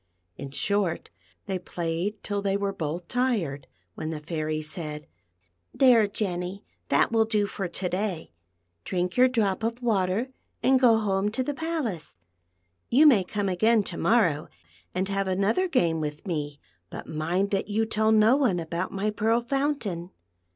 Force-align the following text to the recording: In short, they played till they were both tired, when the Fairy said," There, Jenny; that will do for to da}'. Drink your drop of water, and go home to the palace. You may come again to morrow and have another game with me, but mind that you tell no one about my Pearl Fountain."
In 0.35 0.49
short, 0.49 1.11
they 1.45 1.59
played 1.59 2.23
till 2.23 2.41
they 2.41 2.57
were 2.57 2.73
both 2.73 3.07
tired, 3.07 3.67
when 3.93 4.09
the 4.09 4.19
Fairy 4.19 4.63
said," 4.63 5.05
There, 5.75 6.07
Jenny; 6.07 6.65
that 6.89 7.11
will 7.11 7.25
do 7.25 7.45
for 7.45 7.67
to 7.67 7.87
da}'. 7.87 8.31
Drink 8.83 9.15
your 9.15 9.27
drop 9.27 9.61
of 9.61 9.79
water, 9.79 10.29
and 10.63 10.79
go 10.79 10.97
home 10.97 11.29
to 11.29 11.43
the 11.43 11.53
palace. 11.53 12.15
You 12.89 13.05
may 13.05 13.23
come 13.23 13.47
again 13.47 13.83
to 13.83 13.97
morrow 13.99 14.47
and 14.95 15.07
have 15.07 15.27
another 15.27 15.67
game 15.67 16.01
with 16.01 16.25
me, 16.25 16.59
but 16.89 17.05
mind 17.05 17.51
that 17.51 17.67
you 17.67 17.85
tell 17.85 18.11
no 18.11 18.35
one 18.35 18.59
about 18.59 18.91
my 18.91 19.11
Pearl 19.11 19.39
Fountain." 19.41 20.09